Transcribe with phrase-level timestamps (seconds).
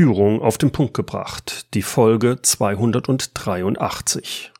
[0.00, 4.50] Führung auf den Punkt gebracht, die Folge 283.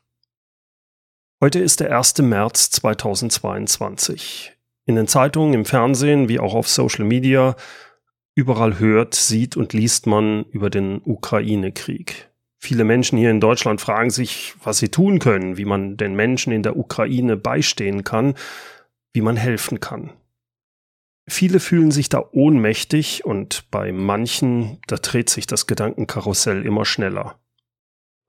[1.41, 2.19] Heute ist der 1.
[2.19, 4.53] März 2022.
[4.85, 7.57] In den Zeitungen, im Fernsehen wie auch auf Social Media
[8.35, 12.29] überall hört, sieht und liest man über den Ukraine-Krieg.
[12.59, 16.53] Viele Menschen hier in Deutschland fragen sich, was sie tun können, wie man den Menschen
[16.53, 18.35] in der Ukraine beistehen kann,
[19.15, 20.13] wie man helfen kann.
[21.29, 27.39] Viele fühlen sich da ohnmächtig und bei manchen, da dreht sich das Gedankenkarussell immer schneller.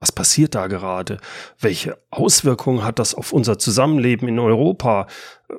[0.02, 1.18] Was passiert da gerade?
[1.60, 5.06] Welche Auswirkungen hat das auf unser Zusammenleben in Europa?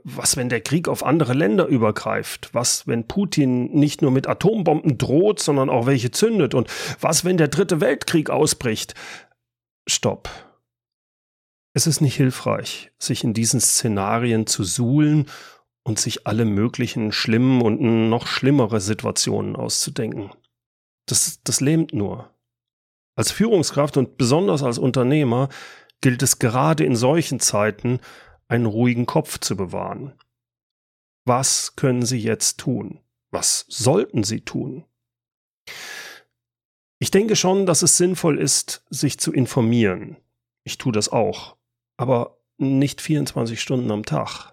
[0.04, 2.50] Was, wenn der Krieg auf andere Länder übergreift?
[2.52, 6.56] Was, wenn Putin nicht nur mit Atombomben droht, sondern auch welche zündet?
[6.56, 6.70] Und
[7.00, 8.96] was, wenn der dritte Weltkrieg ausbricht?
[9.88, 10.30] Stopp.
[11.74, 15.28] Es ist nicht hilfreich, sich in diesen Szenarien zu suhlen
[15.84, 20.32] und sich alle möglichen schlimmen und noch schlimmere Situationen auszudenken.
[21.06, 22.30] Das, das lähmt nur.
[23.16, 25.50] Als Führungskraft und besonders als Unternehmer
[26.02, 28.00] gilt es gerade in solchen Zeiten,
[28.48, 30.14] einen ruhigen Kopf zu bewahren.
[31.26, 33.00] Was können Sie jetzt tun?
[33.32, 34.86] Was sollten Sie tun?
[37.00, 40.18] Ich denke schon, dass es sinnvoll ist, sich zu informieren.
[40.64, 41.58] Ich tue das auch,
[41.98, 44.53] aber nicht 24 Stunden am Tag.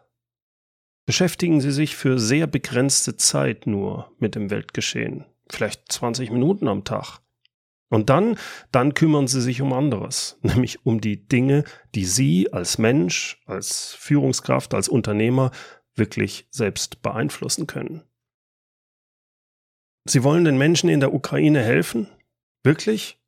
[1.11, 6.85] Beschäftigen Sie sich für sehr begrenzte Zeit nur mit dem Weltgeschehen, vielleicht 20 Minuten am
[6.85, 7.19] Tag.
[7.89, 8.39] Und dann,
[8.71, 11.65] dann kümmern Sie sich um anderes, nämlich um die Dinge,
[11.97, 15.51] die Sie als Mensch, als Führungskraft, als Unternehmer
[15.97, 18.05] wirklich selbst beeinflussen können.
[20.05, 22.07] Sie wollen den Menschen in der Ukraine helfen?
[22.63, 23.21] Wirklich?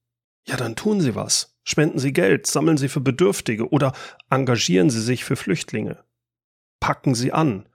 [0.47, 1.59] Ja, dann tun Sie was.
[1.65, 3.93] Spenden Sie Geld, sammeln Sie für Bedürftige oder
[4.31, 6.05] engagieren Sie sich für Flüchtlinge.
[6.79, 7.67] Packen Sie an,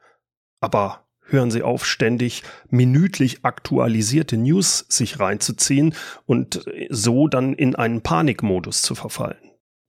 [0.60, 5.94] aber hören Sie auf, ständig minütlich aktualisierte News sich reinzuziehen
[6.26, 9.38] und so dann in einen Panikmodus zu verfallen.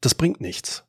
[0.00, 0.84] Das bringt nichts.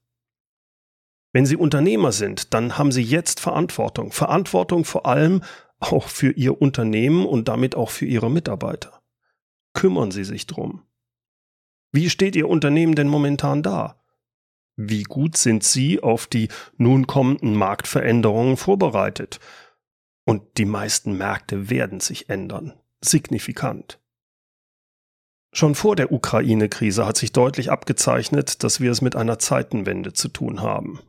[1.32, 4.12] Wenn Sie Unternehmer sind, dann haben Sie jetzt Verantwortung.
[4.12, 5.44] Verantwortung vor allem
[5.80, 9.02] auch für Ihr Unternehmen und damit auch für Ihre Mitarbeiter.
[9.74, 10.84] Kümmern Sie sich drum.
[11.92, 14.02] Wie steht Ihr Unternehmen denn momentan da?
[14.76, 16.48] Wie gut sind Sie auf die
[16.78, 19.40] nun kommenden Marktveränderungen vorbereitet?
[20.30, 22.74] Und die meisten Märkte werden sich ändern.
[23.04, 24.00] Signifikant.
[25.52, 30.28] Schon vor der Ukraine-Krise hat sich deutlich abgezeichnet, dass wir es mit einer Zeitenwende zu
[30.28, 31.00] tun haben.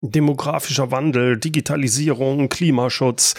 [0.00, 3.34] Demografischer Wandel, Digitalisierung, Klimaschutz.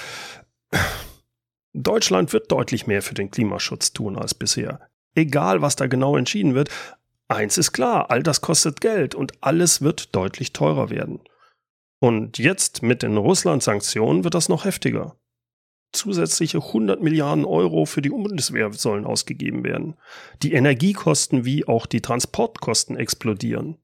[1.72, 4.90] Deutschland wird deutlich mehr für den Klimaschutz tun als bisher.
[5.16, 6.70] Egal, was da genau entschieden wird,
[7.30, 11.22] eins ist klar, all das kostet Geld und alles wird deutlich teurer werden.
[12.00, 15.18] Und jetzt mit den Russland-Sanktionen wird das noch heftiger.
[15.94, 19.96] Zusätzliche 100 Milliarden Euro für die Bundeswehr sollen ausgegeben werden.
[20.44, 23.78] Die Energiekosten wie auch die Transportkosten explodieren.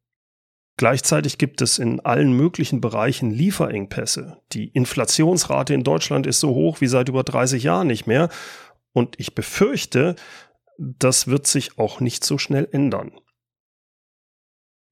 [0.78, 4.38] Gleichzeitig gibt es in allen möglichen Bereichen Lieferengpässe.
[4.54, 8.30] Die Inflationsrate in Deutschland ist so hoch wie seit über 30 Jahren nicht mehr.
[8.92, 10.16] Und ich befürchte,
[10.78, 13.12] das wird sich auch nicht so schnell ändern.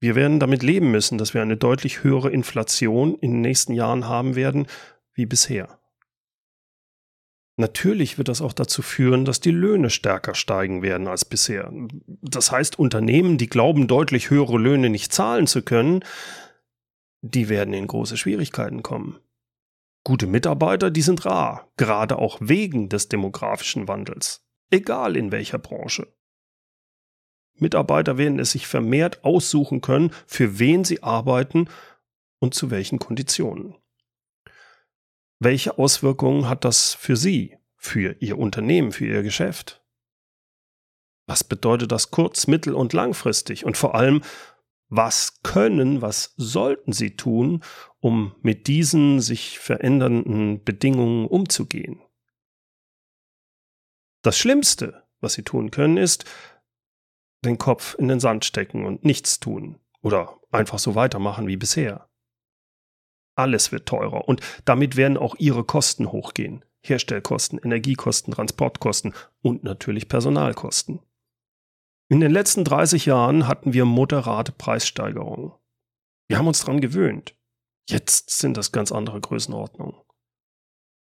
[0.02, 4.08] Wir werden damit leben müssen, dass wir eine deutlich höhere Inflation in den nächsten Jahren
[4.08, 4.66] haben werden
[5.14, 5.78] wie bisher.
[7.56, 11.72] Natürlich wird das auch dazu führen, dass die Löhne stärker steigen werden als bisher.
[12.20, 16.04] Das heißt, Unternehmen, die glauben, deutlich höhere Löhne nicht zahlen zu können,
[17.20, 19.20] die werden in große Schwierigkeiten kommen.
[20.02, 26.12] Gute Mitarbeiter, die sind rar, gerade auch wegen des demografischen Wandels, egal in welcher Branche.
[27.62, 31.68] Mitarbeiter werden es sich vermehrt aussuchen können, für wen sie arbeiten
[32.38, 33.76] und zu welchen Konditionen.
[35.38, 39.82] Welche Auswirkungen hat das für Sie, für Ihr Unternehmen, für Ihr Geschäft?
[41.26, 43.64] Was bedeutet das kurz-, mittel- und langfristig?
[43.64, 44.22] Und vor allem,
[44.88, 47.64] was können, was sollten Sie tun,
[48.00, 52.00] um mit diesen sich verändernden Bedingungen umzugehen?
[54.22, 56.24] Das Schlimmste, was Sie tun können, ist,
[57.44, 62.08] den Kopf in den Sand stecken und nichts tun oder einfach so weitermachen wie bisher.
[63.34, 66.64] Alles wird teurer und damit werden auch ihre Kosten hochgehen.
[66.84, 71.00] Herstellkosten, Energiekosten, Transportkosten und natürlich Personalkosten.
[72.08, 75.52] In den letzten 30 Jahren hatten wir moderate Preissteigerungen.
[76.28, 77.36] Wir haben uns daran gewöhnt.
[77.88, 79.94] Jetzt sind das ganz andere Größenordnungen.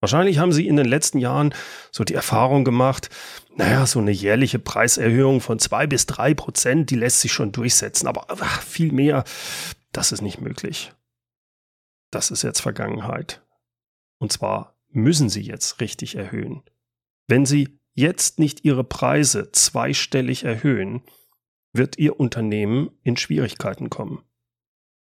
[0.01, 1.55] Wahrscheinlich haben Sie in den letzten Jahren
[1.91, 3.11] so die Erfahrung gemacht,
[3.55, 8.07] naja, so eine jährliche Preiserhöhung von zwei bis drei Prozent, die lässt sich schon durchsetzen,
[8.07, 9.25] aber ach, viel mehr,
[9.93, 10.93] das ist nicht möglich.
[12.11, 13.43] Das ist jetzt Vergangenheit.
[14.19, 16.63] Und zwar müssen Sie jetzt richtig erhöhen.
[17.29, 21.03] Wenn Sie jetzt nicht Ihre Preise zweistellig erhöhen,
[21.73, 24.25] wird Ihr Unternehmen in Schwierigkeiten kommen.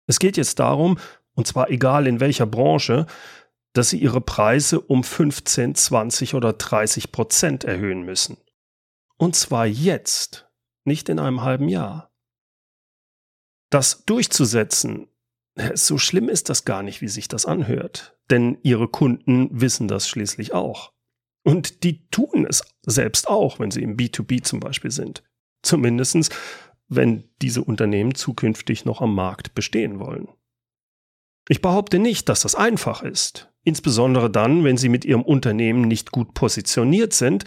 [0.06, 0.98] Es geht jetzt darum,
[1.34, 3.06] und zwar egal in welcher Branche,
[3.76, 8.38] dass Sie Ihre Preise um 15, 20 oder 30 Prozent erhöhen müssen.
[9.18, 10.48] Und zwar jetzt,
[10.84, 12.12] nicht in einem halben Jahr.
[13.70, 15.08] Das durchzusetzen,
[15.74, 18.16] so schlimm ist das gar nicht, wie sich das anhört.
[18.30, 20.92] Denn Ihre Kunden wissen das schließlich auch.
[21.44, 25.22] Und die tun es selbst auch, wenn sie im B2B zum Beispiel sind.
[25.62, 26.30] Zumindestens,
[26.88, 30.28] wenn diese Unternehmen zukünftig noch am Markt bestehen wollen.
[31.48, 33.52] Ich behaupte nicht, dass das einfach ist.
[33.66, 37.44] Insbesondere dann, wenn Sie mit Ihrem Unternehmen nicht gut positioniert sind,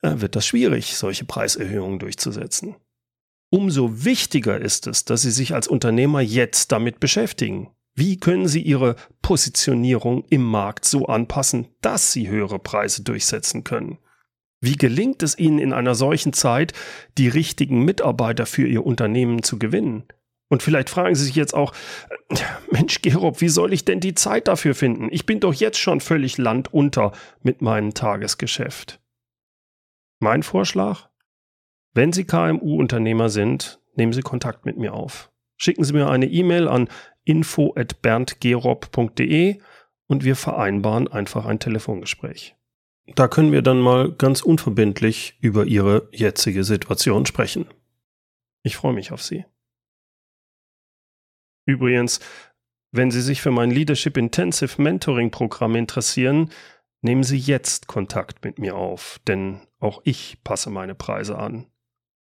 [0.00, 2.76] äh, wird das schwierig, solche Preiserhöhungen durchzusetzen.
[3.50, 7.70] Umso wichtiger ist es, dass Sie sich als Unternehmer jetzt damit beschäftigen.
[7.96, 13.98] Wie können Sie Ihre Positionierung im Markt so anpassen, dass Sie höhere Preise durchsetzen können?
[14.60, 16.74] Wie gelingt es Ihnen in einer solchen Zeit,
[17.16, 20.04] die richtigen Mitarbeiter für Ihr Unternehmen zu gewinnen?
[20.48, 21.74] Und vielleicht fragen Sie sich jetzt auch,
[22.30, 22.36] äh,
[22.70, 25.08] Mensch, Gerob, wie soll ich denn die Zeit dafür finden?
[25.10, 27.12] Ich bin doch jetzt schon völlig landunter
[27.42, 29.00] mit meinem Tagesgeschäft.
[30.20, 31.08] Mein Vorschlag?
[31.92, 35.30] Wenn Sie KMU-Unternehmer sind, nehmen Sie Kontakt mit mir auf.
[35.56, 36.88] Schicken Sie mir eine E-Mail an
[37.24, 39.58] info@berndgerob.de
[40.06, 42.54] und wir vereinbaren einfach ein Telefongespräch.
[43.14, 47.66] Da können wir dann mal ganz unverbindlich über Ihre jetzige Situation sprechen.
[48.62, 49.44] Ich freue mich auf Sie.
[51.68, 52.20] Übrigens,
[52.92, 56.50] wenn Sie sich für mein Leadership Intensive Mentoring Programm interessieren,
[57.02, 61.70] nehmen Sie jetzt Kontakt mit mir auf, denn auch ich passe meine Preise an.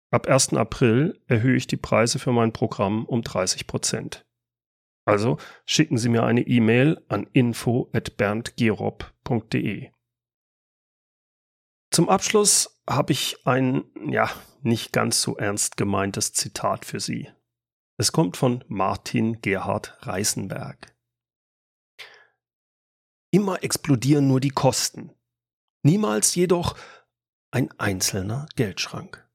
[0.09, 0.55] Ab 1.
[0.55, 4.25] April erhöhe ich die Preise für mein Programm um 30 Prozent.
[5.05, 5.37] Also
[5.67, 9.91] schicken Sie mir eine E-Mail an info@berndgerob.de.
[11.91, 14.31] Zum Abschluss habe ich ein, ja,
[14.63, 17.29] nicht ganz so ernst gemeintes Zitat für Sie.
[17.99, 20.95] Es kommt von Martin Gerhard Reißenberg.
[23.31, 25.09] Immer explodieren nur die Kosten,
[25.83, 26.77] niemals jedoch
[27.49, 29.27] ein einzelner Geldschrank.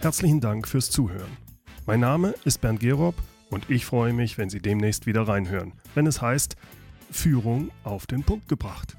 [0.00, 1.38] Herzlichen Dank fürs Zuhören.
[1.86, 3.14] Mein Name ist Bernd Gerob
[3.48, 6.56] und ich freue mich, wenn Sie demnächst wieder reinhören, wenn es heißt
[7.10, 8.98] Führung auf den Punkt gebracht.